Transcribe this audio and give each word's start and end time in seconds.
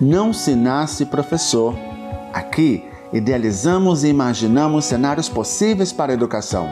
Não 0.00 0.30
se 0.30 0.54
nasce 0.54 1.06
professor. 1.06 1.74
Aqui, 2.30 2.84
idealizamos 3.14 4.04
e 4.04 4.08
imaginamos 4.08 4.84
cenários 4.84 5.26
possíveis 5.26 5.90
para 5.90 6.12
a 6.12 6.14
educação. 6.14 6.68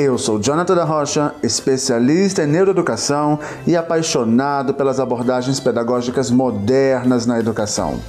Eu 0.00 0.18
sou 0.18 0.40
Jonathan 0.40 0.74
da 0.74 0.84
Rocha, 0.84 1.32
especialista 1.44 2.42
em 2.42 2.48
neuroeducação 2.48 3.38
e 3.68 3.76
apaixonado 3.76 4.74
pelas 4.74 4.98
abordagens 4.98 5.60
pedagógicas 5.60 6.28
modernas 6.28 7.24
na 7.24 7.38
educação. 7.38 8.00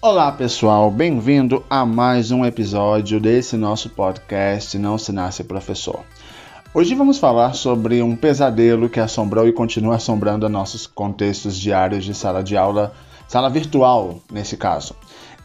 Olá 0.00 0.30
pessoal, 0.30 0.92
bem-vindo 0.92 1.64
a 1.68 1.84
mais 1.84 2.30
um 2.30 2.44
episódio 2.44 3.18
desse 3.18 3.56
nosso 3.56 3.90
podcast 3.90 4.78
Não 4.78 4.96
Se 4.96 5.10
Nasce 5.10 5.42
Professor. 5.42 6.04
Hoje 6.72 6.94
vamos 6.94 7.18
falar 7.18 7.52
sobre 7.54 8.00
um 8.00 8.14
pesadelo 8.14 8.88
que 8.88 9.00
assombrou 9.00 9.48
e 9.48 9.52
continua 9.52 9.96
assombrando 9.96 10.48
nossos 10.48 10.86
contextos 10.86 11.58
diários 11.58 12.04
de 12.04 12.14
sala 12.14 12.44
de 12.44 12.56
aula, 12.56 12.92
sala 13.26 13.50
virtual 13.50 14.20
nesse 14.30 14.56
caso. 14.56 14.94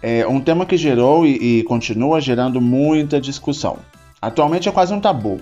É 0.03 0.27
um 0.27 0.39
tema 0.39 0.67
que 0.67 0.77
gerou 0.77 1.25
e, 1.25 1.61
e 1.61 1.63
continua 1.63 2.21
gerando 2.21 2.61
muita 2.61 3.19
discussão. 3.19 3.79
Atualmente 4.21 4.69
é 4.69 4.71
quase 4.71 4.93
um 4.93 5.01
tabu. 5.01 5.41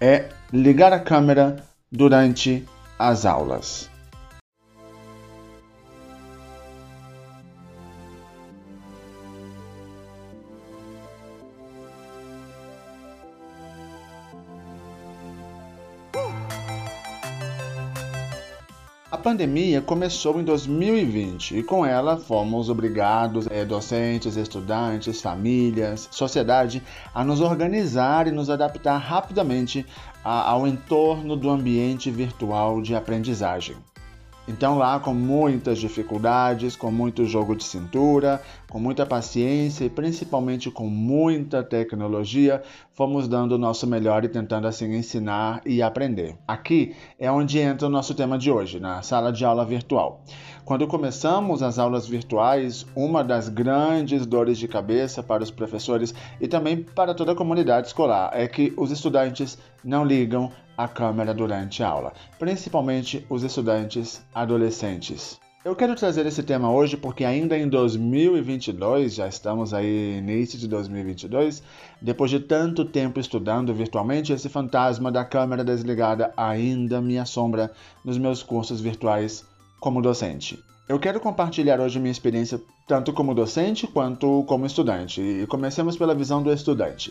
É 0.00 0.28
ligar 0.52 0.92
a 0.92 1.00
câmera 1.00 1.56
durante 1.90 2.64
as 2.96 3.26
aulas. 3.26 3.90
Pandemia 19.24 19.80
começou 19.80 20.38
em 20.38 20.44
2020 20.44 21.56
e 21.56 21.62
com 21.62 21.86
ela 21.86 22.18
fomos 22.18 22.68
obrigados, 22.68 23.46
eh, 23.50 23.64
docentes, 23.64 24.36
estudantes, 24.36 25.22
famílias, 25.22 26.10
sociedade, 26.10 26.82
a 27.14 27.24
nos 27.24 27.40
organizar 27.40 28.28
e 28.28 28.30
nos 28.30 28.50
adaptar 28.50 28.98
rapidamente 28.98 29.86
ao 30.22 30.66
entorno 30.66 31.36
do 31.36 31.48
ambiente 31.48 32.10
virtual 32.10 32.82
de 32.82 32.94
aprendizagem. 32.94 33.76
Então, 34.46 34.76
lá 34.76 35.00
com 35.00 35.14
muitas 35.14 35.78
dificuldades, 35.78 36.76
com 36.76 36.90
muito 36.90 37.24
jogo 37.24 37.56
de 37.56 37.64
cintura, 37.64 38.42
com 38.68 38.78
muita 38.78 39.06
paciência 39.06 39.86
e 39.86 39.90
principalmente 39.90 40.70
com 40.70 40.86
muita 40.86 41.62
tecnologia, 41.62 42.62
fomos 42.92 43.26
dando 43.26 43.52
o 43.52 43.58
nosso 43.58 43.86
melhor 43.86 44.22
e 44.22 44.28
tentando 44.28 44.66
assim 44.66 44.94
ensinar 44.94 45.62
e 45.64 45.80
aprender. 45.80 46.36
Aqui 46.46 46.94
é 47.18 47.32
onde 47.32 47.58
entra 47.58 47.86
o 47.86 47.90
nosso 47.90 48.14
tema 48.14 48.36
de 48.36 48.50
hoje, 48.50 48.78
na 48.78 49.00
sala 49.00 49.32
de 49.32 49.46
aula 49.46 49.64
virtual. 49.64 50.22
Quando 50.62 50.86
começamos 50.86 51.62
as 51.62 51.78
aulas 51.78 52.06
virtuais, 52.06 52.86
uma 52.94 53.24
das 53.24 53.48
grandes 53.48 54.26
dores 54.26 54.58
de 54.58 54.68
cabeça 54.68 55.22
para 55.22 55.42
os 55.42 55.50
professores 55.50 56.14
e 56.38 56.46
também 56.46 56.82
para 56.82 57.14
toda 57.14 57.32
a 57.32 57.36
comunidade 57.36 57.86
escolar 57.86 58.30
é 58.34 58.46
que 58.46 58.74
os 58.76 58.90
estudantes 58.90 59.58
não 59.82 60.04
ligam 60.04 60.50
a 60.76 60.88
câmera 60.88 61.32
durante 61.32 61.82
a 61.82 61.88
aula, 61.88 62.12
principalmente 62.38 63.24
os 63.28 63.42
estudantes 63.42 64.24
adolescentes. 64.34 65.38
Eu 65.64 65.74
quero 65.74 65.94
trazer 65.94 66.26
esse 66.26 66.42
tema 66.42 66.70
hoje 66.70 66.94
porque 66.94 67.24
ainda 67.24 67.56
em 67.56 67.66
2022, 67.66 69.14
já 69.14 69.26
estamos 69.26 69.72
aí 69.72 70.18
início 70.18 70.58
de 70.58 70.68
2022, 70.68 71.62
depois 72.02 72.30
de 72.30 72.40
tanto 72.40 72.84
tempo 72.84 73.18
estudando 73.18 73.72
virtualmente, 73.72 74.32
esse 74.32 74.50
fantasma 74.50 75.10
da 75.10 75.24
câmera 75.24 75.64
desligada 75.64 76.34
ainda 76.36 77.00
me 77.00 77.18
assombra 77.18 77.72
nos 78.04 78.18
meus 78.18 78.42
cursos 78.42 78.78
virtuais 78.78 79.46
como 79.80 80.02
docente. 80.02 80.62
Eu 80.86 80.98
quero 80.98 81.18
compartilhar 81.18 81.80
hoje 81.80 81.98
minha 81.98 82.12
experiência 82.12 82.60
tanto 82.86 83.10
como 83.14 83.34
docente 83.34 83.86
quanto 83.86 84.44
como 84.46 84.66
estudante. 84.66 85.22
E 85.22 85.46
comecemos 85.46 85.96
pela 85.96 86.14
visão 86.14 86.42
do 86.42 86.52
estudante. 86.52 87.10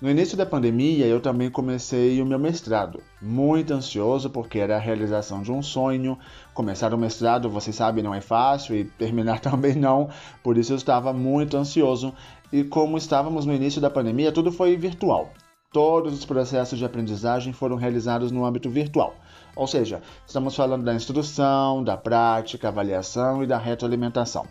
No 0.00 0.10
início 0.10 0.36
da 0.36 0.44
pandemia, 0.44 1.06
eu 1.06 1.20
também 1.20 1.48
comecei 1.48 2.20
o 2.20 2.26
meu 2.26 2.38
mestrado, 2.38 3.00
muito 3.22 3.72
ansioso 3.72 4.28
porque 4.28 4.58
era 4.58 4.76
a 4.76 4.80
realização 4.80 5.40
de 5.40 5.52
um 5.52 5.62
sonho. 5.62 6.18
Começar 6.52 6.92
o 6.92 6.98
mestrado, 6.98 7.48
vocês 7.48 7.76
sabem, 7.76 8.02
não 8.02 8.12
é 8.12 8.20
fácil 8.20 8.74
e 8.74 8.84
terminar 8.84 9.38
também 9.40 9.74
não, 9.74 10.10
por 10.42 10.58
isso 10.58 10.72
eu 10.72 10.76
estava 10.76 11.12
muito 11.12 11.56
ansioso. 11.56 12.12
E 12.52 12.64
como 12.64 12.98
estávamos 12.98 13.46
no 13.46 13.54
início 13.54 13.80
da 13.80 13.88
pandemia, 13.88 14.32
tudo 14.32 14.50
foi 14.50 14.76
virtual. 14.76 15.30
Todos 15.72 16.12
os 16.12 16.24
processos 16.24 16.78
de 16.78 16.84
aprendizagem 16.84 17.52
foram 17.52 17.76
realizados 17.76 18.30
no 18.30 18.44
âmbito 18.44 18.68
virtual. 18.68 19.14
Ou 19.56 19.66
seja, 19.66 20.02
estamos 20.26 20.56
falando 20.56 20.84
da 20.84 20.94
instrução, 20.94 21.82
da 21.82 21.96
prática, 21.96 22.68
avaliação 22.68 23.42
e 23.42 23.46
da 23.46 23.58
retroalimentação. 23.58 24.46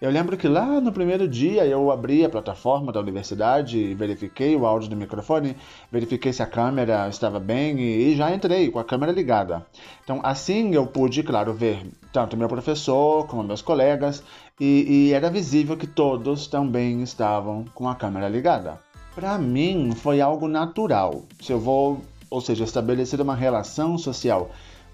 Eu 0.00 0.10
lembro 0.10 0.34
que 0.34 0.48
lá 0.48 0.80
no 0.80 0.92
primeiro 0.92 1.28
dia 1.28 1.66
eu 1.66 1.90
abri 1.90 2.24
a 2.24 2.28
plataforma 2.30 2.90
da 2.90 2.98
universidade, 2.98 3.94
verifiquei 3.94 4.56
o 4.56 4.64
áudio 4.64 4.88
do 4.88 4.96
microfone, 4.96 5.54
verifiquei 5.92 6.32
se 6.32 6.42
a 6.42 6.46
câmera 6.46 7.06
estava 7.06 7.38
bem 7.38 7.78
e, 7.78 8.16
já 8.16 8.34
entrei 8.34 8.70
com 8.70 8.78
a 8.78 8.84
câmera 8.84 9.12
ligada. 9.12 9.66
Então, 10.02 10.18
assim 10.22 10.74
eu 10.74 10.86
pude, 10.86 11.22
claro, 11.22 11.52
ver 11.52 11.86
tanto 12.14 12.34
meu 12.34 12.48
professor 12.48 13.26
como 13.26 13.42
meus 13.42 13.60
colegas 13.60 14.22
e, 14.58 14.86
e 14.88 15.12
era 15.12 15.28
visível 15.28 15.76
que 15.76 15.86
todos 15.86 16.46
também 16.46 17.02
estavam 17.02 17.66
com 17.74 17.86
a 17.86 17.94
câmera 17.94 18.26
ligada. 18.26 18.80
Para 19.14 19.36
mim 19.36 19.92
foi 19.94 20.22
algo 20.22 20.48
natural. 20.48 21.24
Se 21.42 21.52
eu 21.52 21.60
vou, 21.60 22.00
ou 22.30 22.40
seja, 22.40 22.64
estabelecer 22.64 23.20
uma 23.20 23.34
relação 23.34 23.98
social 23.98 24.50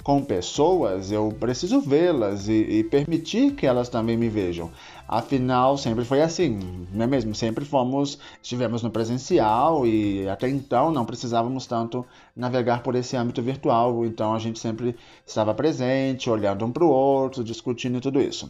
com 0.06 0.22
pessoas, 0.22 1.11
eu 1.11 1.31
preciso 1.31 1.81
vê-las 1.81 2.47
e, 2.47 2.53
e, 2.53 2.84
permitir 2.84 3.55
que 3.56 3.67
elas 3.67 3.89
também 3.89 4.17
me 4.17 4.28
vejam. 4.28 4.71
Afinal, 5.09 5.77
sempre 5.77 6.05
foi 6.05 6.22
assim, 6.22 6.87
não 6.93 7.03
é 7.03 7.09
mesmo? 7.09 7.34
Sempre 7.34 7.65
fomos, 7.65 8.16
estivemos 8.41 8.84
no 8.84 8.91
presencial 8.93 9.84
e 9.84 10.28
até 10.28 10.49
então 10.49 10.93
não 10.93 11.05
precisávamos 11.05 11.66
tanto 11.66 12.06
navegar 12.37 12.84
por 12.84 12.95
esse 12.95 13.16
âmbito 13.16 13.43
virtual. 13.43 14.06
Então 14.06 14.33
a 14.33 14.39
gente 14.39 14.61
sempre 14.61 14.95
estava 15.27 15.53
presente, 15.53 16.31
olhando 16.31 16.65
um 16.65 16.71
para 16.71 16.84
o 16.84 16.89
outro, 16.89 17.43
discutindo 17.43 18.00
tudo 18.00 18.21
isso. 18.21 18.49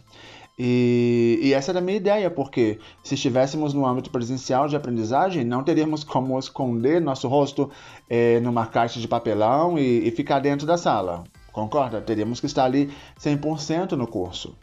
E, 0.58 1.38
e, 1.42 1.54
essa 1.54 1.70
era 1.70 1.78
a 1.78 1.82
minha 1.82 1.96
ideia, 1.96 2.30
porque 2.30 2.78
se 3.02 3.14
estivéssemos 3.14 3.72
no 3.72 3.86
âmbito 3.86 4.10
presencial 4.10 4.68
de 4.68 4.76
aprendizagem, 4.76 5.42
não 5.42 5.64
teríamos 5.64 6.04
como 6.04 6.38
esconder 6.38 7.00
nosso 7.00 7.28
rosto 7.28 7.70
é, 8.10 8.40
numa 8.40 8.66
caixa 8.66 9.00
de 9.00 9.08
papelão 9.08 9.78
e, 9.78 10.06
e 10.06 10.10
ficar 10.10 10.38
dentro 10.38 10.66
da 10.66 10.76
sala. 10.76 11.24
Concorda? 11.56 12.02
Teríamos 12.02 12.38
que 12.38 12.44
estar 12.44 12.66
ali 12.66 12.92
100% 13.18 13.92
no 13.92 14.06
curso. 14.06 14.54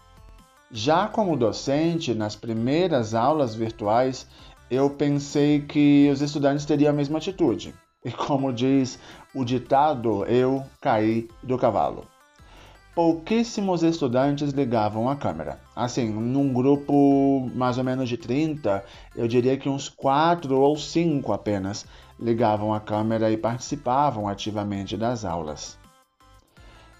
Já 0.69 1.07
como 1.07 1.35
docente, 1.35 2.13
nas 2.13 2.35
primeiras 2.35 3.15
aulas 3.15 3.55
virtuais, 3.55 4.27
eu 4.69 4.91
pensei 4.91 5.61
que 5.61 6.07
os 6.13 6.21
estudantes 6.21 6.65
teriam 6.65 6.91
a 6.91 6.95
mesma 6.95 7.17
atitude. 7.17 7.73
E 8.05 8.11
como 8.11 8.53
diz 8.53 8.99
o 9.33 9.43
ditado, 9.43 10.23
eu 10.25 10.63
caí 10.79 11.27
do 11.41 11.57
cavalo 11.57 12.05
pouquíssimos 12.95 13.81
estudantes 13.81 14.51
ligavam 14.51 15.09
a 15.09 15.15
câmera. 15.15 15.59
Assim, 15.75 16.09
num 16.09 16.53
grupo 16.53 17.49
mais 17.55 17.79
ou 17.79 17.83
menos 17.83 18.07
de 18.07 18.17
30, 18.17 18.85
eu 19.15 19.27
diria 19.27 19.57
que 19.57 19.67
uns 19.67 19.89
4 19.89 20.55
ou 20.55 20.77
5 20.77 21.33
apenas 21.33 21.87
ligavam 22.19 22.71
a 22.71 22.79
câmera 22.79 23.31
e 23.31 23.37
participavam 23.37 24.27
ativamente 24.27 24.95
das 24.95 25.25
aulas. 25.25 25.81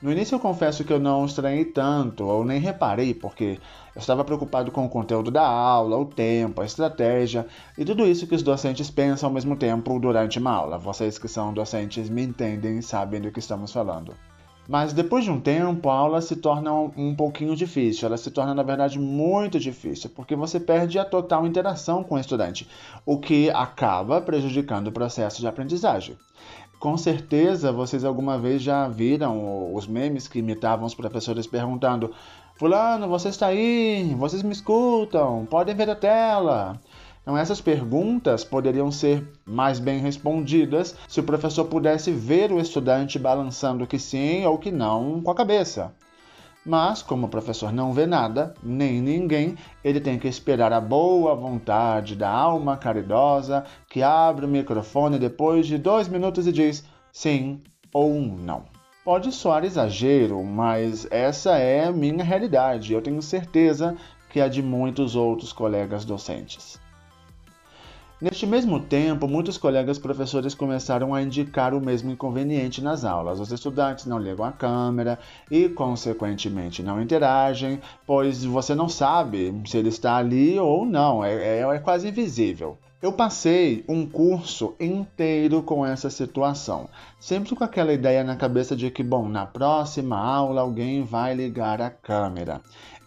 No 0.04 0.12
início 0.12 0.36
eu 0.36 0.40
confesso 0.40 0.84
que 0.84 0.92
eu 0.92 1.00
não 1.00 1.24
estranhei 1.24 1.64
tanto, 1.64 2.26
ou 2.26 2.44
nem 2.44 2.60
reparei, 2.60 3.14
porque 3.14 3.58
eu 3.96 4.00
estava 4.02 4.22
preocupado 4.22 4.70
com 4.70 4.86
o 4.86 4.90
conteúdo 4.90 5.32
da 5.32 5.48
aula, 5.48 5.98
o 5.98 6.04
tempo, 6.04 6.60
a 6.60 6.66
estratégia 6.66 7.48
e 7.78 7.86
tudo 7.86 8.06
isso 8.06 8.28
que 8.28 8.36
os 8.36 8.44
docentes 8.44 8.92
pensam 8.92 9.30
ao 9.30 9.34
mesmo 9.34 9.56
tempo 9.56 9.98
durante 9.98 10.40
uma 10.40 10.52
aula. 10.52 10.78
Vocês 10.78 11.18
que 11.18 11.30
são 11.30 11.54
docentes 11.54 12.10
me 12.10 12.22
entendem 12.22 12.80
e 12.80 12.84
sabem 12.84 13.22
do 13.22 13.32
que 13.32 13.40
estamos 13.40 13.72
falando. 13.72 14.14
Mas 14.68 14.92
depois 14.92 15.24
de 15.24 15.32
um 15.32 15.40
tempo, 15.40 15.90
a 15.90 15.96
aula 15.96 16.22
se 16.22 16.36
torna 16.36 16.74
um 16.74 17.16
pouquinho 17.16 17.56
difícil. 17.56 18.06
Ela 18.06 18.18
se 18.18 18.30
torna, 18.30 18.54
na 18.54 18.64
verdade, 18.64 19.00
muito 19.00 19.58
difícil, 19.58 20.10
porque 20.10 20.36
você 20.36 20.60
perde 20.60 21.00
a 21.00 21.06
total 21.06 21.48
interação 21.48 22.04
com 22.04 22.16
o 22.16 22.20
estudante, 22.20 22.68
o 23.06 23.18
que 23.18 23.50
acaba 23.52 24.20
prejudicando 24.20 24.88
o 24.88 24.92
processo 24.92 25.40
de 25.40 25.48
aprendizagem. 25.48 26.18
Com 26.84 26.98
certeza 26.98 27.72
vocês 27.72 28.04
alguma 28.04 28.38
vez 28.38 28.62
já 28.62 28.90
viram 28.90 29.74
os 29.74 29.88
memes 29.88 30.28
que 30.28 30.40
imitavam 30.40 30.86
os 30.86 30.94
professores 30.94 31.48
perguntando: 31.48 32.12
Fulano, 32.56 33.08
você 33.08 33.30
está 33.30 33.48
aí? 33.48 34.14
Vocês 34.20 34.44
me 34.44 34.52
escutam? 34.52 35.48
Podem 35.50 35.74
ver 35.74 35.90
a 35.90 35.96
tela? 35.96 36.78
Então, 37.22 37.38
essas 37.38 37.62
perguntas 37.62 38.44
poderiam 38.44 38.92
ser 38.92 39.26
mais 39.46 39.80
bem 39.80 40.00
respondidas 40.00 40.94
se 41.08 41.22
o 41.22 41.24
professor 41.24 41.64
pudesse 41.64 42.12
ver 42.12 42.52
o 42.52 42.60
estudante 42.60 43.18
balançando 43.18 43.88
que 43.88 43.98
sim 43.98 44.46
ou 44.46 44.58
que 44.58 44.70
não 44.70 45.22
com 45.22 45.32
a 45.32 45.36
cabeça. 45.36 45.96
Mas, 46.66 47.02
como 47.02 47.28
o 47.28 47.30
professor 47.30 47.74
não 47.74 47.92
vê 47.92 48.06
nada, 48.06 48.54
nem 48.64 49.02
ninguém, 49.02 49.58
ele 49.84 50.00
tem 50.00 50.18
que 50.18 50.30
esperar 50.30 50.72
a 50.72 50.80
boa 50.80 51.36
vontade 51.36 52.16
da 52.16 52.30
alma 52.30 52.78
caridosa 52.78 53.66
que 53.90 54.02
abre 54.02 54.46
o 54.46 54.50
microfone 54.50 55.20
depois 55.20 55.68
de 55.68 55.78
dois 55.78 56.08
minutos 56.08 56.48
e 56.48 56.54
diz 56.54 56.86
sim 57.12 57.62
ou 57.94 58.14
não. 58.14 58.64
Pode 59.04 59.34
soar 59.34 59.66
exagero, 59.66 60.42
mas 60.42 61.06
essa 61.12 61.58
é 61.58 61.86
a 61.86 61.92
minha 61.92 62.24
realidade. 62.24 62.94
Eu 62.94 63.02
tenho 63.02 63.22
certeza 63.22 63.98
que 64.30 64.40
a 64.40 64.48
de 64.48 64.64
muitos 64.64 65.18
outros 65.18 65.52
colegas 65.52 66.06
docentes. 66.06 66.80
Neste 68.22 68.48
mesmo 68.48 68.80
tempo, 68.80 69.28
muitos 69.28 69.58
colegas 69.58 70.00
professores 70.00 70.56
começaram 70.56 71.14
a 71.14 71.22
indicar 71.22 71.74
o 71.74 71.82
mesmo 71.82 72.10
inconveniente 72.12 72.82
nas 72.82 73.04
aulas. 73.04 73.40
Os 73.40 73.52
estudantes 73.52 74.06
não 74.06 74.18
ligam 74.18 74.46
a 74.46 74.52
câmera 74.52 75.20
e, 75.52 75.68
consequentemente, 75.68 76.82
não 76.82 77.02
interagem, 77.02 77.82
pois 78.08 78.46
você 78.46 78.74
não 78.74 78.88
sabe 78.88 79.62
se 79.66 79.78
ele 79.78 79.90
está 79.90 80.16
ali 80.16 80.58
ou 80.58 80.86
não, 80.86 81.24
é, 81.24 81.34
é, 81.34 81.62
é 81.62 81.80
quase 81.80 82.08
invisível. 82.08 82.78
Eu 83.02 83.12
passei 83.12 83.84
um 83.90 84.06
curso 84.06 84.76
inteiro 84.80 85.62
com 85.62 85.86
essa 85.86 86.10
situação, 86.10 86.88
sempre 87.20 87.54
com 87.54 87.62
aquela 87.62 87.92
ideia 87.92 88.24
na 88.24 88.38
cabeça 88.38 88.78
de 88.78 88.90
que, 88.90 89.04
bom, 89.04 89.28
na 89.28 89.46
próxima 89.46 90.18
aula 90.18 90.62
alguém 90.62 91.04
vai 91.04 91.34
ligar 91.34 91.82
a 91.82 91.90
câmera. 91.90 92.62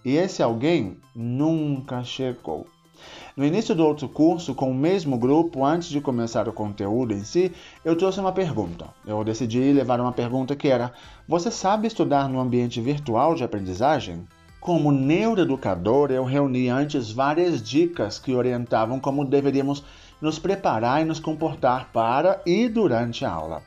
E 0.05 0.15
esse 0.17 0.43
alguém 0.43 0.99
nunca 1.15 2.05
chegou. 2.05 2.67
No 3.37 3.45
início 3.45 3.75
do 3.75 3.85
outro 3.85 4.09
curso, 4.09 4.55
com 4.55 4.71
o 4.71 4.75
mesmo 4.75 5.19
grupo, 5.19 5.63
antes 5.63 5.91
de 5.91 6.01
começar 6.01 6.49
o 6.49 6.55
conteúdo 6.55 7.13
em 7.13 7.23
si, 7.23 7.53
eu 7.85 7.95
trouxe 7.95 8.19
uma 8.19 8.33
pergunta. 8.33 8.87
Eu 9.07 9.23
decidi 9.23 9.75
levar 9.75 10.01
uma 10.01 10.11
pergunta 10.11 10.57
que 10.57 10.69
era: 10.69 10.91
Você 11.29 11.51
sabe 11.51 11.87
estudar 11.87 12.31
no 12.31 12.41
ambiente 12.41 12.81
virtual 12.81 13.35
de 13.35 13.45
aprendizagem? 13.45 14.27
Como 14.59 14.91
neuroeducador, 14.91 16.11
eu 16.11 16.25
reuni 16.25 16.71
antes 16.71 17.13
várias 17.13 17.63
dicas 17.63 18.19
que 18.19 18.35
orientavam 18.35 18.99
como 18.99 19.23
deveríamos 19.23 19.85
nos 20.19 20.39
preparar 20.39 21.03
e 21.03 21.05
nos 21.05 21.21
comportar 21.21 21.91
para 21.93 22.41
e 22.47 22.71
durante 22.71 23.23
a 23.23 23.31
aula. 23.31 23.63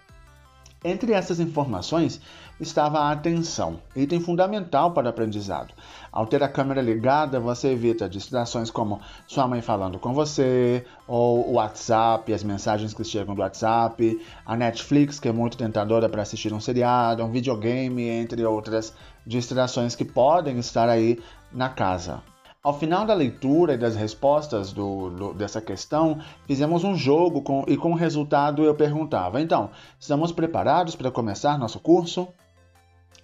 Entre 0.83 1.11
essas 1.11 1.41
informações 1.41 2.21
estava 2.57 2.99
a 2.99 3.11
atenção, 3.11 3.81
item 3.93 4.21
fundamental 4.21 4.91
para 4.91 5.07
o 5.07 5.09
aprendizado. 5.09 5.73
Ao 6.09 6.25
ter 6.25 6.41
a 6.41 6.47
câmera 6.47 6.81
ligada, 6.81 7.37
você 7.37 7.69
evita 7.69 8.07
distrações 8.07 8.71
como 8.71 9.01
sua 9.27 9.45
mãe 9.45 9.61
falando 9.61 9.99
com 9.99 10.13
você, 10.13 10.85
ou 11.05 11.49
o 11.49 11.53
WhatsApp, 11.55 12.31
as 12.31 12.45
mensagens 12.45 12.93
que 12.93 13.03
chegam 13.03 13.35
do 13.35 13.41
WhatsApp, 13.41 14.25
a 14.45 14.55
Netflix, 14.55 15.19
que 15.19 15.27
é 15.27 15.33
muito 15.33 15.57
tentadora 15.57 16.07
para 16.07 16.21
assistir 16.21 16.53
um 16.53 16.61
seriado, 16.61 17.25
um 17.25 17.31
videogame, 17.31 18.07
entre 18.07 18.45
outras 18.45 18.93
distrações 19.27 19.95
que 19.95 20.05
podem 20.05 20.59
estar 20.59 20.87
aí 20.87 21.19
na 21.51 21.67
casa. 21.67 22.23
Ao 22.61 22.77
final 22.77 23.05
da 23.05 23.13
leitura 23.13 23.75
e 23.75 23.77
das 23.77 23.95
respostas 23.95 24.73
do, 24.73 25.09
do, 25.09 25.33
dessa 25.33 25.61
questão, 25.61 26.19
fizemos 26.45 26.83
um 26.83 26.93
jogo 26.93 27.41
com, 27.41 27.63
e 27.65 27.77
com 27.77 27.93
o 27.93 27.95
resultado 27.95 28.65
eu 28.65 28.75
perguntava: 28.75 29.39
então, 29.39 29.69
estamos 29.97 30.33
preparados 30.33 30.93
para 30.93 31.09
começar 31.09 31.57
nosso 31.57 31.79
curso? 31.79 32.27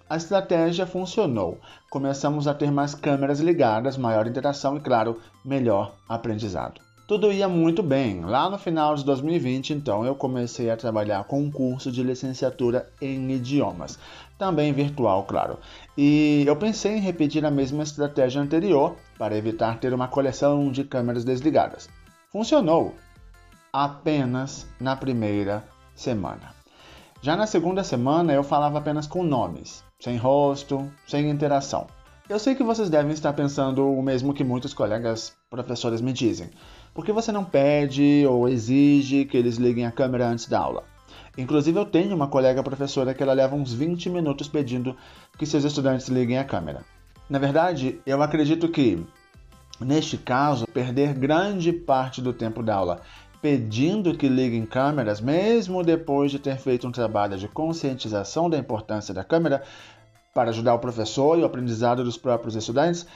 A 0.08 0.16
estratégia 0.16 0.86
funcionou. 0.86 1.60
Começamos 1.90 2.48
a 2.48 2.54
ter 2.54 2.70
mais 2.70 2.94
câmeras 2.94 3.40
ligadas, 3.40 3.98
maior 3.98 4.26
interação 4.26 4.74
e, 4.74 4.80
claro, 4.80 5.20
melhor 5.44 5.94
aprendizado. 6.08 6.85
Tudo 7.06 7.30
ia 7.30 7.48
muito 7.48 7.84
bem. 7.84 8.22
Lá 8.22 8.50
no 8.50 8.58
final 8.58 8.96
de 8.96 9.04
2020, 9.04 9.72
então, 9.72 10.04
eu 10.04 10.16
comecei 10.16 10.68
a 10.68 10.76
trabalhar 10.76 11.22
com 11.22 11.40
um 11.40 11.52
curso 11.52 11.92
de 11.92 12.02
licenciatura 12.02 12.90
em 13.00 13.30
idiomas, 13.30 13.96
também 14.36 14.72
virtual, 14.72 15.22
claro. 15.22 15.56
E 15.96 16.42
eu 16.44 16.56
pensei 16.56 16.96
em 16.96 17.00
repetir 17.00 17.46
a 17.46 17.50
mesma 17.50 17.84
estratégia 17.84 18.42
anterior 18.42 18.96
para 19.16 19.36
evitar 19.36 19.78
ter 19.78 19.94
uma 19.94 20.08
coleção 20.08 20.68
de 20.72 20.82
câmeras 20.82 21.24
desligadas. 21.24 21.88
Funcionou 22.32 22.92
apenas 23.72 24.66
na 24.80 24.96
primeira 24.96 25.62
semana. 25.94 26.56
Já 27.22 27.36
na 27.36 27.46
segunda 27.46 27.84
semana 27.84 28.32
eu 28.32 28.42
falava 28.42 28.78
apenas 28.78 29.06
com 29.06 29.22
nomes, 29.22 29.84
sem 30.00 30.16
rosto, 30.16 30.90
sem 31.06 31.30
interação. 31.30 31.86
Eu 32.28 32.40
sei 32.40 32.56
que 32.56 32.64
vocês 32.64 32.90
devem 32.90 33.12
estar 33.12 33.32
pensando 33.32 33.88
o 33.88 34.02
mesmo 34.02 34.34
que 34.34 34.42
muitos 34.42 34.74
colegas 34.74 35.36
professores 35.48 36.00
me 36.00 36.12
dizem. 36.12 36.50
Por 36.96 37.04
que 37.04 37.12
você 37.12 37.30
não 37.30 37.44
pede 37.44 38.24
ou 38.26 38.48
exige 38.48 39.26
que 39.26 39.36
eles 39.36 39.56
liguem 39.56 39.84
a 39.84 39.92
câmera 39.92 40.28
antes 40.28 40.46
da 40.46 40.58
aula? 40.58 40.84
Inclusive, 41.36 41.78
eu 41.78 41.84
tenho 41.84 42.16
uma 42.16 42.26
colega 42.26 42.62
professora 42.62 43.12
que 43.12 43.22
ela 43.22 43.34
leva 43.34 43.54
uns 43.54 43.70
20 43.70 44.08
minutos 44.08 44.48
pedindo 44.48 44.96
que 45.36 45.44
seus 45.44 45.62
estudantes 45.62 46.08
liguem 46.08 46.38
a 46.38 46.44
câmera. 46.44 46.86
Na 47.28 47.38
verdade, 47.38 48.00
eu 48.06 48.22
acredito 48.22 48.66
que, 48.70 49.06
neste 49.78 50.16
caso, 50.16 50.66
perder 50.68 51.12
grande 51.12 51.70
parte 51.70 52.22
do 52.22 52.32
tempo 52.32 52.62
da 52.62 52.76
aula 52.76 53.02
pedindo 53.42 54.16
que 54.16 54.26
liguem 54.26 54.64
câmeras, 54.64 55.20
mesmo 55.20 55.84
depois 55.84 56.30
de 56.30 56.38
ter 56.38 56.56
feito 56.56 56.88
um 56.88 56.92
trabalho 56.92 57.36
de 57.36 57.46
conscientização 57.46 58.48
da 58.48 58.56
importância 58.56 59.12
da 59.12 59.22
câmera 59.22 59.62
para 60.32 60.48
ajudar 60.48 60.72
o 60.72 60.78
professor 60.78 61.38
e 61.38 61.42
o 61.42 61.44
aprendizado 61.44 62.02
dos 62.02 62.16
próprios 62.16 62.56
estudantes, 62.56 63.06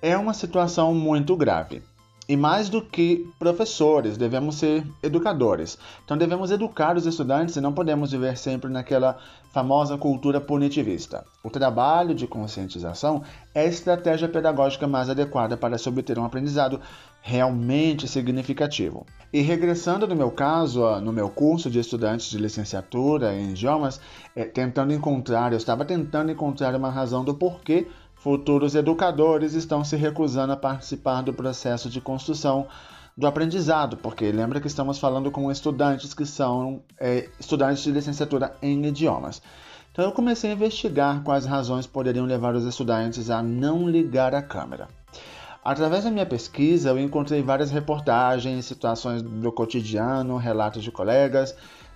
é 0.00 0.16
uma 0.16 0.34
situação 0.34 0.94
muito 0.94 1.34
grave. 1.36 1.82
E 2.26 2.36
mais 2.36 2.70
do 2.70 2.80
que 2.80 3.30
professores, 3.38 4.16
devemos 4.16 4.54
ser 4.54 4.86
educadores. 5.02 5.76
Então 6.04 6.16
devemos 6.16 6.50
educar 6.50 6.96
os 6.96 7.04
estudantes 7.04 7.56
e 7.56 7.60
não 7.60 7.72
podemos 7.72 8.12
viver 8.12 8.38
sempre 8.38 8.70
naquela 8.70 9.18
famosa 9.52 9.98
cultura 9.98 10.40
punitivista. 10.40 11.24
O 11.42 11.50
trabalho 11.50 12.14
de 12.14 12.26
conscientização 12.26 13.22
é 13.54 13.60
a 13.60 13.66
estratégia 13.66 14.28
pedagógica 14.28 14.86
mais 14.88 15.10
adequada 15.10 15.56
para 15.56 15.76
se 15.76 15.88
obter 15.88 16.18
um 16.18 16.24
aprendizado 16.24 16.80
realmente 17.20 18.08
significativo. 18.08 19.06
E 19.32 19.40
regressando 19.40 20.06
no 20.06 20.16
meu 20.16 20.30
caso, 20.30 21.00
no 21.00 21.12
meu 21.12 21.28
curso 21.28 21.70
de 21.70 21.78
estudantes 21.78 22.30
de 22.30 22.38
licenciatura 22.38 23.34
em 23.34 23.50
idiomas, 23.50 24.00
é, 24.34 24.44
tentando 24.44 24.92
encontrar, 24.92 25.52
eu 25.52 25.58
estava 25.58 25.84
tentando 25.84 26.32
encontrar 26.32 26.74
uma 26.74 26.90
razão 26.90 27.24
do 27.24 27.34
porquê 27.34 27.86
Futuros 28.24 28.74
educadores 28.74 29.52
estão 29.52 29.84
se 29.84 29.96
recusando 29.96 30.54
a 30.54 30.56
participar 30.56 31.20
do 31.20 31.30
processo 31.30 31.90
de 31.90 32.00
construção 32.00 32.66
do 33.14 33.26
aprendizado, 33.26 33.98
porque 33.98 34.32
lembra 34.32 34.62
que 34.62 34.66
estamos 34.66 34.98
falando 34.98 35.30
com 35.30 35.52
estudantes 35.52 36.14
que 36.14 36.24
são 36.24 36.82
é, 36.98 37.28
estudantes 37.38 37.84
de 37.84 37.92
licenciatura 37.92 38.56
em 38.62 38.82
idiomas. 38.86 39.42
Então 39.92 40.06
eu 40.06 40.12
comecei 40.12 40.48
a 40.48 40.54
investigar 40.54 41.22
quais 41.22 41.44
razões 41.44 41.86
poderiam 41.86 42.24
levar 42.24 42.54
os 42.54 42.64
estudantes 42.64 43.28
a 43.28 43.42
não 43.42 43.86
ligar 43.86 44.34
a 44.34 44.40
câmera. 44.40 44.88
Através 45.62 46.04
da 46.04 46.10
minha 46.10 46.24
pesquisa, 46.24 46.88
eu 46.88 46.98
encontrei 46.98 47.42
várias 47.42 47.70
reportagens, 47.70 48.64
situações 48.64 49.20
do 49.20 49.52
cotidiano, 49.52 50.38
relatos 50.38 50.82
de 50.82 50.90
colegas. 50.90 51.54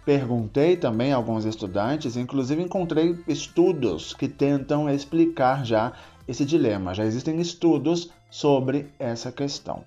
Perguntei 0.08 0.75
também 0.75 1.12
a 1.12 1.16
alguns 1.16 1.44
estudantes, 1.44 2.16
inclusive 2.16 2.62
encontrei 2.62 3.23
estudos 3.28 4.14
que 4.14 4.26
tentam 4.26 4.88
explicar 4.88 5.66
já 5.66 5.92
esse 6.26 6.47
dilema. 6.47 6.94
Já 6.94 7.04
existem 7.04 7.38
estudos 7.42 8.11
sobre 8.30 8.90
essa 8.99 9.30
questão. 9.30 9.85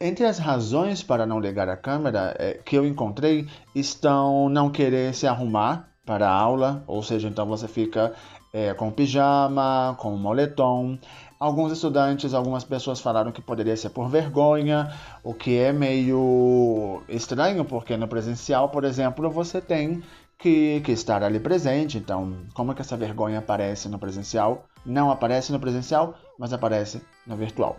Entre 0.00 0.24
as 0.26 0.40
razões 0.40 1.00
para 1.00 1.24
não 1.24 1.38
ligar 1.38 1.68
a 1.68 1.76
câmera 1.76 2.34
é, 2.40 2.54
que 2.54 2.76
eu 2.76 2.84
encontrei 2.84 3.46
estão 3.72 4.48
não 4.48 4.68
querer 4.68 5.14
se 5.14 5.28
arrumar 5.28 5.90
para 6.04 6.28
a 6.28 6.32
aula, 6.32 6.82
ou 6.84 7.00
seja, 7.00 7.28
então 7.28 7.46
você 7.46 7.68
fica 7.68 8.14
é, 8.52 8.74
com 8.74 8.90
pijama, 8.90 9.94
com 9.96 10.16
moletom. 10.16 10.98
Alguns 11.38 11.70
estudantes, 11.72 12.32
algumas 12.32 12.64
pessoas 12.64 12.98
falaram 12.98 13.30
que 13.30 13.42
poderia 13.42 13.76
ser 13.76 13.90
por 13.90 14.08
vergonha, 14.08 14.90
o 15.22 15.34
que 15.34 15.58
é 15.58 15.70
meio 15.70 17.02
estranho, 17.08 17.62
porque 17.62 17.94
no 17.96 18.08
presencial, 18.08 18.70
por 18.70 18.84
exemplo, 18.84 19.30
você 19.30 19.60
tem 19.60 20.02
que, 20.38 20.80
que 20.80 20.92
estar 20.92 21.22
ali 21.22 21.38
presente. 21.38 21.98
Então, 21.98 22.34
como 22.54 22.72
é 22.72 22.74
que 22.74 22.80
essa 22.80 22.96
vergonha 22.96 23.40
aparece 23.40 23.86
no 23.86 23.98
presencial? 23.98 24.64
Não 24.84 25.10
aparece 25.10 25.52
no 25.52 25.60
presencial, 25.60 26.14
mas 26.38 26.54
aparece 26.54 27.02
no 27.26 27.36
virtual. 27.36 27.76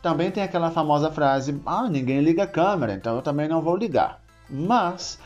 Também 0.00 0.30
tem 0.30 0.42
aquela 0.42 0.70
famosa 0.70 1.10
frase: 1.10 1.60
Ah, 1.66 1.88
ninguém 1.90 2.20
liga 2.20 2.44
a 2.44 2.46
câmera, 2.46 2.94
então 2.94 3.16
eu 3.16 3.22
também 3.22 3.48
não 3.48 3.60
vou 3.60 3.76
ligar. 3.76 4.22
Mas 4.48 5.18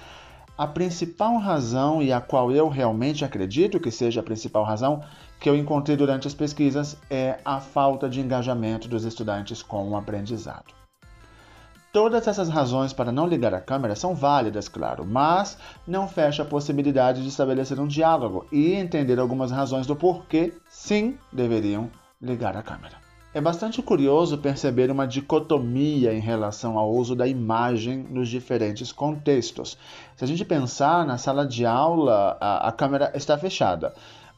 a 0.57 0.67
principal 0.67 1.39
razão, 1.39 2.03
e 2.03 2.13
a 2.13 2.21
qual 2.21 2.51
eu 2.51 2.69
realmente 2.69 3.25
acredito 3.25 3.81
que 3.81 3.91
seja 3.91 4.21
a 4.21 4.25
principal 4.25 4.65
razão, 4.65 5.03
que 5.43 5.51
eu 5.51 5.57
encontrei 5.57 5.97
durante 5.97 6.29
as 6.29 6.35
pesquisas 6.35 6.97
é 7.11 7.41
a 7.45 7.59
falta 7.59 8.09
de 8.09 8.21
engajamento 8.21 8.87
dos 8.87 9.03
estudantes 9.03 9.61
com 9.61 9.91
o 9.91 9.97
aprendizado. 9.97 10.73
Todas 11.93 12.29
essas 12.29 12.49
razões 12.49 12.93
para 12.93 13.11
não 13.11 13.27
ligar 13.27 13.53
a 13.53 13.61
câmera 13.61 13.97
são 13.97 14.15
válidas, 14.15 14.69
claro, 14.69 15.05
mas 15.05 15.59
não 15.85 16.07
fecha 16.07 16.45
a 16.45 16.47
possibilidade 16.47 17.23
de 17.23 17.29
estabelecer 17.29 17.81
um 17.81 17.89
diálogo 17.89 18.47
e 18.53 18.73
entender 18.73 19.19
algumas 19.19 19.51
razões 19.51 19.85
do 19.85 19.97
porquê 19.97 20.55
sim 20.71 21.19
deveriam 21.33 21.91
ligar 22.21 22.57
a 22.57 22.63
câmera. 22.63 23.03
É 23.35 23.41
bastante 23.41 23.83
curioso 23.83 24.39
perceber 24.39 24.93
uma 24.93 25.07
dicotomia 25.07 26.15
em 26.15 26.21
relação 26.21 26.79
ao 26.79 26.93
uso 26.93 27.17
da 27.17 27.27
imagem 27.27 28.07
nos 28.09 28.29
diferentes 28.29 28.93
contextos. 28.93 29.77
Se 30.17 30.23
a 30.23 30.29
gente 30.29 30.45
pensar 30.45 31.05
na 31.05 31.19
sala 31.19 31.45
de 31.45 31.67
aula, 31.67 32.37
a, 32.41 32.69
a 32.69 32.73
câmera 32.73 33.11
está 33.15 33.37
fechada. 33.37 33.93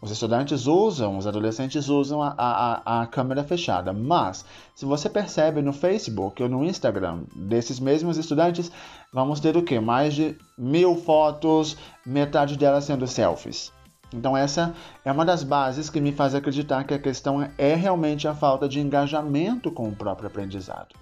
Os 0.05 0.11
estudantes 0.11 0.67
usam, 0.67 1.17
os 1.17 1.27
adolescentes 1.27 1.89
usam 1.89 2.23
a, 2.23 2.35
a, 2.37 3.01
a, 3.01 3.07
câmera 3.07 3.43
fechada, 3.43 3.91
mas 3.91 4.45
se 4.75 4.85
você 4.85 5.09
percebe 5.09 5.63
no 5.63 5.73
Facebook 5.73 6.43
ou 6.43 6.49
no 6.51 6.63
Instagram 6.63 7.23
desses 7.35 7.81
mesmos 7.81 8.19
estudantes, 8.19 8.71
vamos 9.11 9.41
ter 9.41 9.57
o 9.57 9.63
que? 9.63 9.81
Mais 9.81 10.13
de 10.13 10.37
mil 10.59 10.95
fotos, 10.95 11.79
metade 12.05 12.59
delas 12.59 12.85
sendo 12.85 13.07
selfies. 13.07 13.73
Então, 14.15 14.37
essa 14.37 14.73
é 15.05 15.11
uma 15.11 15.25
das 15.25 15.43
bases 15.43 15.91
que 15.91 16.01
me 16.01 16.13
faz 16.13 16.37
acreditar 16.37 16.85
que 16.85 16.95
a 16.95 16.99
questão 16.99 17.51
é 17.59 17.75
realmente 17.75 18.29
a 18.29 18.35
falta 18.35 18.69
de 18.69 18.79
engajamento 18.79 19.73
com 19.73 19.89
o 19.89 19.95
próprio 19.95 20.29
aprendizado. 20.29 20.95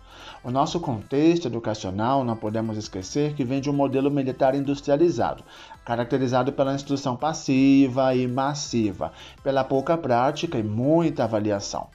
O 0.43 0.51
nosso 0.51 0.81
contexto 0.81 1.47
educacional, 1.47 2.25
não 2.25 2.37
podemos 2.37 2.79
esquecer 2.79 3.35
que 3.35 3.45
vem 3.45 3.61
de 3.61 3.69
um 3.69 3.73
modelo 3.75 4.11
militar 4.11 4.55
industrializado, 4.55 5.45
caracterizado 5.85 6.53
pela 6.53 6.75
instrução 6.75 7.15
passiva 7.15 8.15
e 8.15 8.27
massiva, 8.27 9.13
pela 9.45 9.63
pouca 9.63 9.97
prática 9.97 10.59
e 10.59 10.63
muita 10.63 11.25
avaliação. 11.25 11.89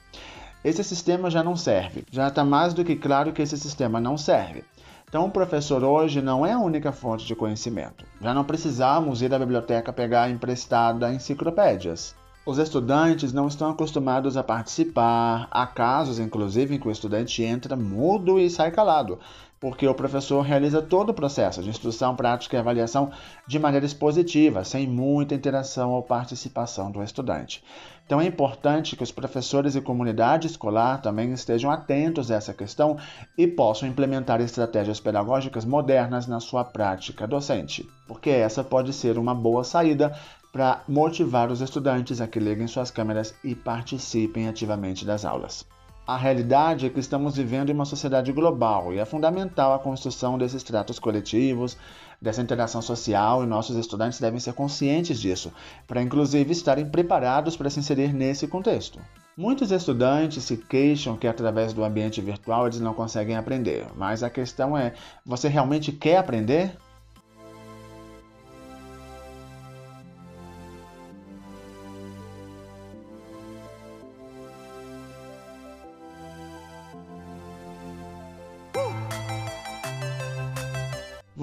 Esse 0.64 0.84
sistema 0.84 1.30
já 1.30 1.42
não 1.42 1.56
serve. 1.56 2.04
Já 2.10 2.28
está 2.28 2.44
mais 2.44 2.74
do 2.74 2.84
que 2.84 2.94
claro 2.94 3.32
que 3.32 3.42
esse 3.42 3.56
sistema 3.56 4.00
não 4.00 4.16
serve. 4.16 4.64
Então, 5.08 5.24
o 5.24 5.30
professor 5.30 5.82
hoje 5.82 6.20
não 6.20 6.44
é 6.44 6.52
a 6.52 6.58
única 6.58 6.92
fonte 6.92 7.24
de 7.24 7.34
conhecimento. 7.34 8.04
Já 8.20 8.34
não 8.34 8.44
precisamos 8.44 9.22
ir 9.22 9.32
à 9.32 9.38
biblioteca 9.38 9.90
pegar 9.90 10.28
emprestada 10.28 11.10
enciclopédias. 11.10 12.14
Os 12.44 12.58
estudantes 12.58 13.32
não 13.32 13.48
estão 13.48 13.70
acostumados 13.70 14.36
a 14.36 14.44
participar. 14.44 15.48
Há 15.50 15.66
casos, 15.66 16.18
inclusive, 16.18 16.74
em 16.74 16.78
que 16.78 16.88
o 16.88 16.90
estudante 16.90 17.42
entra 17.42 17.74
mudo 17.74 18.38
e 18.38 18.50
sai 18.50 18.70
calado 18.70 19.18
porque 19.60 19.86
o 19.86 19.94
professor 19.94 20.40
realiza 20.42 20.80
todo 20.80 21.10
o 21.10 21.14
processo 21.14 21.62
de 21.62 21.68
instrução, 21.68 22.14
prática 22.14 22.56
e 22.56 22.60
avaliação 22.60 23.10
de 23.46 23.58
maneira 23.58 23.86
expositiva, 23.86 24.64
sem 24.64 24.86
muita 24.86 25.34
interação 25.34 25.92
ou 25.92 26.02
participação 26.02 26.90
do 26.90 27.02
estudante. 27.02 27.62
Então 28.06 28.20
é 28.20 28.24
importante 28.24 28.96
que 28.96 29.02
os 29.02 29.12
professores 29.12 29.74
e 29.74 29.82
comunidade 29.82 30.46
escolar 30.46 31.02
também 31.02 31.30
estejam 31.32 31.70
atentos 31.70 32.30
a 32.30 32.36
essa 32.36 32.54
questão 32.54 32.96
e 33.36 33.46
possam 33.46 33.86
implementar 33.86 34.40
estratégias 34.40 34.98
pedagógicas 34.98 35.66
modernas 35.66 36.26
na 36.26 36.40
sua 36.40 36.64
prática 36.64 37.26
docente, 37.26 37.86
porque 38.06 38.30
essa 38.30 38.64
pode 38.64 38.94
ser 38.94 39.18
uma 39.18 39.34
boa 39.34 39.62
saída 39.62 40.18
para 40.50 40.82
motivar 40.88 41.50
os 41.50 41.60
estudantes 41.60 42.20
a 42.22 42.26
que 42.26 42.40
liguem 42.40 42.66
suas 42.66 42.90
câmeras 42.90 43.34
e 43.44 43.54
participem 43.54 44.48
ativamente 44.48 45.04
das 45.04 45.26
aulas. 45.26 45.66
A 46.08 46.16
realidade 46.16 46.86
é 46.86 46.88
que 46.88 46.98
estamos 46.98 47.36
vivendo 47.36 47.68
em 47.68 47.74
uma 47.74 47.84
sociedade 47.84 48.32
global 48.32 48.94
e 48.94 48.98
é 48.98 49.04
fundamental 49.04 49.74
a 49.74 49.78
construção 49.78 50.38
desses 50.38 50.62
tratos 50.62 50.98
coletivos, 50.98 51.76
dessa 52.18 52.40
interação 52.40 52.80
social, 52.80 53.44
e 53.44 53.46
nossos 53.46 53.76
estudantes 53.76 54.18
devem 54.18 54.40
ser 54.40 54.54
conscientes 54.54 55.20
disso, 55.20 55.52
para 55.86 56.00
inclusive 56.00 56.50
estarem 56.50 56.88
preparados 56.88 57.58
para 57.58 57.68
se 57.68 57.80
inserir 57.80 58.14
nesse 58.14 58.48
contexto. 58.48 58.98
Muitos 59.36 59.70
estudantes 59.70 60.44
se 60.44 60.56
queixam 60.56 61.14
que 61.14 61.28
através 61.28 61.74
do 61.74 61.84
ambiente 61.84 62.22
virtual 62.22 62.64
eles 62.64 62.80
não 62.80 62.94
conseguem 62.94 63.36
aprender, 63.36 63.86
mas 63.94 64.22
a 64.22 64.30
questão 64.30 64.78
é: 64.78 64.94
você 65.26 65.46
realmente 65.46 65.92
quer 65.92 66.16
aprender? 66.16 66.74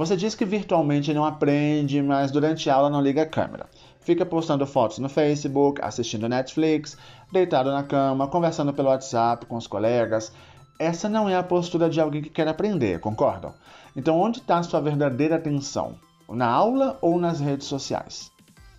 Você 0.06 0.16
diz 0.16 0.36
que 0.36 0.46
virtualmente 0.46 1.12
não 1.16 1.26
aprende, 1.26 2.00
mas 2.00 2.30
durante 2.30 2.70
a 2.70 2.76
aula 2.76 2.92
não 2.92 3.02
liga 3.02 3.24
a 3.24 3.26
câmera. 3.26 3.66
Fica 4.02 4.24
postando 4.24 4.64
fotos 4.68 5.00
no 5.00 5.10
Facebook, 5.10 5.82
assistindo 5.84 6.30
Netflix, 6.30 6.96
deitado 7.32 7.72
na 7.72 7.82
cama, 7.82 8.28
conversando 8.28 8.72
pelo 8.72 8.90
WhatsApp 8.90 9.48
com 9.48 9.56
os 9.56 9.66
colegas. 9.66 10.32
Essa 10.78 11.10
não 11.10 11.28
é 11.28 11.36
a 11.36 11.42
postura 11.42 11.90
de 11.90 12.00
alguém 12.00 12.22
que 12.22 12.30
quer 12.30 12.48
aprender, 12.48 13.00
concordam? 13.00 13.56
Então, 13.96 14.20
onde 14.20 14.38
está 14.38 14.62
sua 14.62 14.80
verdadeira 14.80 15.38
atenção? 15.38 15.96
Na 16.30 16.46
aula 16.46 17.00
ou 17.02 17.20
nas 17.20 17.40
redes 17.40 17.66
sociais? 17.66 18.32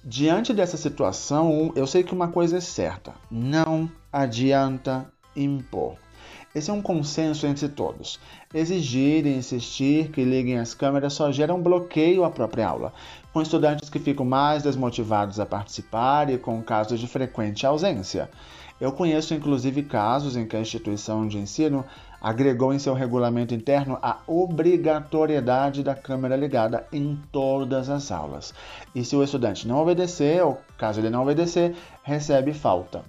Diante 0.04 0.54
dessa 0.54 0.76
situação, 0.76 1.72
eu 1.74 1.88
sei 1.88 2.04
que 2.04 2.14
uma 2.14 2.28
coisa 2.28 2.58
é 2.58 2.60
certa: 2.60 3.14
não 3.28 3.90
adianta 4.12 5.10
impor. 5.34 5.96
Esse 6.56 6.70
é 6.70 6.72
um 6.72 6.80
consenso 6.80 7.46
entre 7.46 7.68
todos. 7.68 8.18
Exigir 8.54 9.26
e 9.26 9.36
insistir 9.36 10.08
que 10.08 10.24
liguem 10.24 10.58
as 10.58 10.72
câmeras 10.72 11.12
só 11.12 11.30
gera 11.30 11.54
um 11.54 11.60
bloqueio 11.60 12.24
à 12.24 12.30
própria 12.30 12.66
aula, 12.66 12.94
com 13.30 13.42
estudantes 13.42 13.90
que 13.90 13.98
ficam 13.98 14.24
mais 14.24 14.62
desmotivados 14.62 15.38
a 15.38 15.44
participar 15.44 16.30
e 16.30 16.38
com 16.38 16.62
casos 16.62 16.98
de 16.98 17.06
frequente 17.06 17.66
ausência. 17.66 18.30
Eu 18.80 18.90
conheço 18.90 19.34
inclusive 19.34 19.82
casos 19.82 20.34
em 20.34 20.46
que 20.46 20.56
a 20.56 20.60
instituição 20.60 21.28
de 21.28 21.36
ensino 21.36 21.84
agregou 22.22 22.72
em 22.72 22.78
seu 22.78 22.94
regulamento 22.94 23.52
interno 23.52 23.98
a 24.00 24.16
obrigatoriedade 24.26 25.82
da 25.82 25.94
câmera 25.94 26.36
ligada 26.36 26.86
em 26.90 27.20
todas 27.30 27.90
as 27.90 28.10
aulas. 28.10 28.54
E 28.94 29.04
se 29.04 29.14
o 29.14 29.22
estudante 29.22 29.68
não 29.68 29.82
obedecer, 29.82 30.42
ou 30.42 30.58
caso 30.78 31.00
ele 31.00 31.10
não 31.10 31.20
obedecer, 31.20 31.76
recebe 32.02 32.54
falta. 32.54 33.04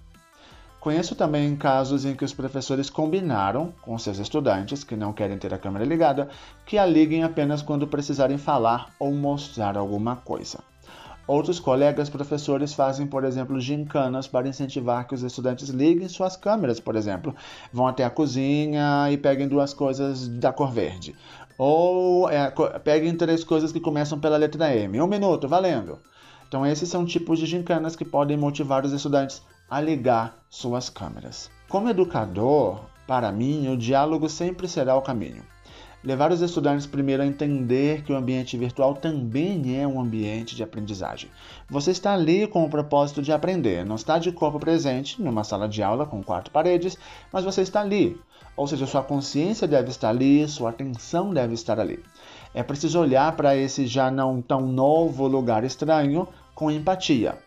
Conheço 0.80 1.16
também 1.16 1.56
casos 1.56 2.06
em 2.06 2.16
que 2.16 2.24
os 2.24 2.34
professores 2.34 2.90
combinaram 2.90 3.74
com 3.82 3.98
seus 3.98 4.20
estudantes 4.20 4.84
que 4.84 4.96
não 4.96 5.12
querem 5.12 5.38
ter 5.38 5.54
a 5.54 5.58
câmera 5.58 5.84
ligada 5.84 6.30
que 6.66 6.78
a 6.78 6.86
liguem 6.86 7.24
apenas 7.24 7.62
quando 7.62 7.88
precisarem 7.88 8.38
falar 8.38 8.92
ou 9.00 9.12
mostrar 9.12 9.76
alguma 9.76 10.16
coisa. 10.16 10.60
Outros 11.28 11.60
colegas 11.60 12.10
professores 12.10 12.74
fazem, 12.74 13.06
por 13.06 13.26
exemplo, 13.26 13.60
gincanas 13.60 14.28
para 14.28 14.48
incentivar 14.48 15.06
que 15.06 15.14
os 15.14 15.24
estudantes 15.24 15.68
liguem 15.68 16.08
suas 16.08 16.38
câmeras, 16.38 16.80
por 16.80 16.96
exemplo. 16.96 17.36
Vão 17.74 17.86
até 17.86 18.06
a 18.06 18.10
cozinha 18.10 19.12
e 19.12 19.18
peguem 19.18 19.46
duas 19.46 19.74
coisas 19.74 20.26
da 20.30 20.54
cor 20.54 20.72
verde. 20.72 21.14
Ou 21.58 22.30
é, 22.30 22.50
peguem 22.82 23.14
três 23.14 23.44
coisas 23.44 23.74
que 23.74 23.82
começam 23.82 24.18
pela 24.18 24.38
letra 24.38 24.74
M. 24.74 25.02
Um 25.02 25.08
minuto, 25.08 25.50
valendo! 25.50 26.00
Então, 26.48 26.66
esses 26.66 26.88
são 26.88 27.06
tipos 27.06 27.40
de 27.40 27.46
gincanas 27.46 27.94
que 27.94 28.06
podem 28.06 28.38
motivar 28.38 28.86
os 28.86 28.94
estudantes 28.94 29.42
a 29.70 29.82
ligar 29.82 30.46
suas 30.50 30.90
câmeras. 30.90 31.52
Como 31.68 31.90
educador, 31.90 32.80
para 33.06 33.32
mim, 33.32 33.68
o 33.70 33.78
diálogo 33.78 34.30
sempre 34.30 34.68
será 34.68 34.96
o 34.96 35.02
caminho. 35.02 35.44
Levar 36.04 36.32
os 36.32 36.42
estudantes 36.42 36.86
primeiro 36.86 37.24
a 37.24 37.26
entender 37.26 38.04
que 38.04 38.14
o 38.14 38.16
ambiente 38.16 38.56
virtual 38.58 38.94
também 38.94 39.78
é 39.78 39.86
um 39.86 40.00
ambiente 40.00 40.56
de 40.56 40.64
aprendizagem. 40.64 41.30
Você 41.70 41.92
está 41.92 42.14
ali 42.14 42.48
com 42.48 42.64
o 42.64 42.70
propósito 42.70 43.22
de 43.22 43.34
aprender, 43.34 43.86
não 43.86 43.96
está 43.96 44.18
de 44.18 44.32
corpo 44.32 44.60
presente 44.60 45.22
numa 45.22 45.44
sala 45.44 45.68
de 45.68 45.84
aula 45.84 46.06
com 46.06 46.24
quatro 46.24 46.52
paredes, 46.52 46.98
mas 47.34 47.44
você 47.44 47.62
está 47.62 47.82
ali. 47.82 48.18
Ou 48.56 48.68
seja, 48.68 48.88
sua 48.88 49.04
consciência 49.04 49.68
deve 49.68 49.90
estar 49.90 50.10
ali, 50.10 50.48
sua 50.48 50.70
atenção 50.70 51.34
deve 51.34 51.56
estar 51.56 51.80
ali. 51.80 52.02
É 52.54 52.64
preciso 52.64 53.00
olhar 53.00 53.36
para 53.36 53.58
esse 53.58 53.86
já 53.86 54.10
não 54.10 54.42
tão 54.42 54.62
novo 54.62 55.28
lugar 55.28 55.64
estranho 55.64 56.28
com 56.56 56.72
empatia. 56.72 57.38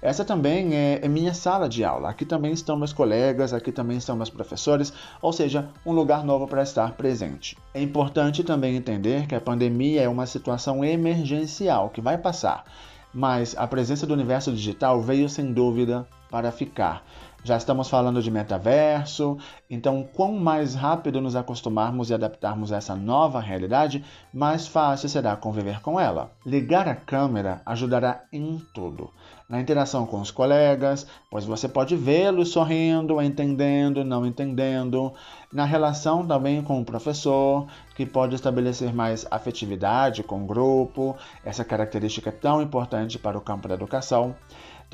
Essa 0.00 0.24
também 0.24 0.74
é, 0.74 1.00
é, 1.02 1.08
minha 1.08 1.32
sala 1.32 1.68
de 1.68 1.84
aula. 1.84 2.10
Aqui 2.10 2.24
também 2.24 2.52
estão 2.52 2.76
meus 2.76 2.92
colegas, 2.92 3.52
aqui 3.52 3.72
também 3.72 3.96
estão 3.96 4.16
meus 4.16 4.30
professores, 4.30 4.92
ou 5.22 5.32
seja, 5.32 5.68
um 5.84 5.92
lugar 5.92 6.24
novo 6.24 6.46
para 6.46 6.62
estar 6.62 6.92
presente. 6.92 7.56
É 7.72 7.82
importante 7.82 8.44
também 8.44 8.76
entender 8.76 9.26
que 9.26 9.34
a 9.34 9.40
pandemia 9.40 10.02
é 10.02 10.08
uma 10.08 10.26
situação 10.26 10.84
emergencial 10.84 11.90
que 11.90 12.00
vai 12.00 12.18
passar, 12.18 12.64
mas 13.12 13.56
a 13.56 13.66
presença 13.66 14.06
do 14.06 14.14
universo 14.14 14.52
digital 14.52 15.00
veio 15.00 15.28
sem 15.28 15.52
dúvida 15.52 16.06
para 16.30 16.50
ficar. 16.50 17.04
Já 17.46 17.58
estamos 17.58 17.90
falando 17.90 18.22
de 18.22 18.30
metaverso, 18.30 19.36
então 19.68 20.02
quanto 20.14 20.40
mais 20.40 20.74
rápido 20.74 21.20
nos 21.20 21.36
acostumarmos 21.36 22.08
e 22.08 22.14
adaptarmos 22.14 22.72
a 22.72 22.78
essa 22.78 22.96
nova 22.96 23.38
realidade, 23.38 24.02
mais 24.32 24.66
fácil 24.66 25.10
será 25.10 25.36
conviver 25.36 25.82
com 25.82 26.00
ela. 26.00 26.30
Ligar 26.46 26.88
a 26.88 26.94
câmera 26.94 27.60
ajudará 27.66 28.22
em 28.32 28.58
tudo. 28.72 29.10
Na 29.46 29.60
interação 29.60 30.06
com 30.06 30.22
os 30.22 30.30
colegas, 30.30 31.06
pois 31.30 31.44
você 31.44 31.68
pode 31.68 31.94
vê-los 31.94 32.48
sorrindo, 32.48 33.20
entendendo, 33.20 34.02
não 34.02 34.24
entendendo. 34.24 35.12
Na 35.52 35.66
relação 35.66 36.26
também 36.26 36.62
com 36.62 36.80
o 36.80 36.84
professor, 36.84 37.66
que 37.94 38.06
pode 38.06 38.34
estabelecer 38.34 38.94
mais 38.94 39.26
afetividade 39.30 40.22
com 40.22 40.44
o 40.44 40.46
grupo, 40.46 41.14
essa 41.44 41.62
característica 41.62 42.32
tão 42.32 42.62
importante 42.62 43.18
para 43.18 43.36
o 43.36 43.42
campo 43.42 43.68
da 43.68 43.74
educação 43.74 44.34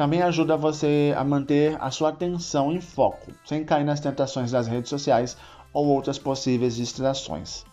também 0.00 0.23
ajuda 0.23 0.57
você 0.57 1.12
a 1.14 1.23
manter 1.23 1.76
a 1.78 1.90
sua 1.90 2.09
atenção 2.09 2.73
em 2.73 2.80
foco, 2.80 3.33
sem 3.45 3.62
cair 3.66 3.85
nas 3.85 4.00
tentações 4.00 4.50
das 4.50 4.66
redes 4.66 4.88
sociais 4.88 5.37
ou 5.75 5.88
outras 5.88 6.19
possíveis 6.19 6.75
distrações. 6.75 7.66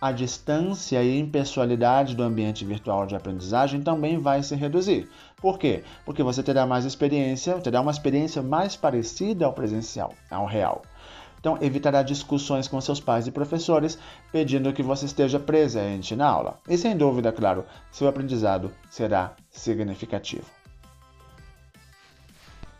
A 0.00 0.10
distância 0.10 1.00
e 1.00 1.16
impessoalidade 1.16 2.16
do 2.16 2.24
ambiente 2.24 2.64
virtual 2.64 3.06
de 3.06 3.14
aprendizagem 3.14 3.80
também 3.82 4.18
vai 4.18 4.42
se 4.42 4.56
reduzir. 4.56 5.08
Por 5.36 5.56
quê? 5.56 5.84
Porque 6.04 6.24
você 6.24 6.42
terá 6.42 6.66
mais 6.66 6.84
experiência, 6.84 7.54
terá 7.60 7.80
uma 7.80 7.92
experiência 7.92 8.42
mais 8.42 8.74
parecida 8.74 9.46
ao 9.46 9.52
presencial, 9.52 10.12
ao 10.28 10.46
real. 10.46 10.82
Então, 11.38 11.56
evitará 11.60 12.02
discussões 12.02 12.66
com 12.66 12.80
seus 12.80 12.98
pais 12.98 13.28
e 13.28 13.30
professores 13.30 13.96
pedindo 14.32 14.72
que 14.72 14.82
você 14.82 15.06
esteja 15.06 15.38
presente 15.38 16.16
na 16.16 16.26
aula. 16.26 16.58
E 16.68 16.76
sem 16.76 16.96
dúvida, 16.96 17.30
claro, 17.30 17.64
seu 17.92 18.08
aprendizado 18.08 18.72
será 18.90 19.36
significativo. 19.50 20.63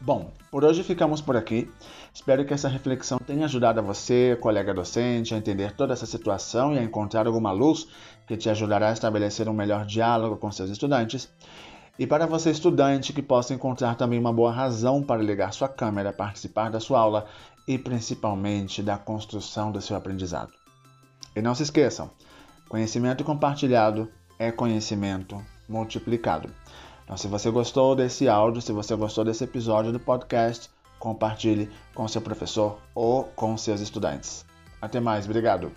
Bom, 0.05 0.31
por 0.51 0.67
hoje 0.67 0.83
ficamos 0.83 1.23
por 1.23 1.35
aqui. 1.35 1.73
Espero 2.13 2.45
que 2.45 2.53
essa 2.53 2.69
reflexão 2.69 3.19
tenha 3.19 3.47
ajudado 3.47 3.81
a 3.81 3.83
você, 3.83 4.37
colega 4.39 4.75
docente, 4.75 5.35
a 5.35 5.39
entender 5.39 5.73
toda 5.73 5.95
essa 5.95 6.05
situação 6.05 6.75
e 6.75 6.79
a 6.79 6.83
encontrar 6.83 7.27
alguma 7.27 7.53
luz 7.53 7.89
que 8.27 8.37
te 8.37 8.51
ajudará 8.51 8.91
a 8.91 8.93
estabelecer 8.93 9.49
um 9.49 9.55
melhor 9.55 9.87
diálogo 9.87 10.37
com 10.37 10.53
seus 10.53 10.69
estudantes. 10.69 11.33
E 11.99 12.07
para 12.07 12.27
você, 12.27 12.51
estudante, 12.51 13.15
que 13.15 13.23
possa 13.23 13.55
encontrar 13.55 13.95
também 13.95 14.19
uma 14.19 14.31
boa 14.31 14.53
razão 14.53 15.03
para 15.03 15.23
ligar 15.23 15.55
sua 15.55 15.71
câmera, 15.71 16.13
participar 16.13 16.71
da 16.71 16.81
sua 16.81 17.01
aula 17.01 17.25
e 17.67 17.79
principalmente 17.79 18.83
da 18.83 18.99
construção 18.99 19.73
do 19.73 19.81
seu 19.81 19.97
aprendizado. 19.97 20.53
E 21.35 21.41
não 21.41 21.55
se 21.55 21.63
esqueçam: 21.63 22.11
conhecimento 22.69 23.25
compartilhado 23.25 24.13
é 24.39 24.53
conhecimento 24.53 25.43
multiplicado. 25.67 26.51
Então, 27.05 27.17
se 27.17 27.29
você 27.29 27.51
gostou 27.51 27.95
desse 27.95 28.29
áudio, 28.29 28.63
se 28.63 28.73
você 28.73 28.97
gostou 28.97 29.25
desse 29.25 29.45
episódio 29.45 29.93
do 29.93 30.01
podcast, 30.01 30.71
compartilhe 30.99 31.71
com 31.95 32.09
seu 32.09 32.23
professor 32.23 32.79
ou 32.95 33.25
com 33.37 33.57
seus 33.57 33.81
estudantes. 33.81 34.45
Até 34.81 35.01
mais, 35.01 35.27
obrigado. 35.27 35.71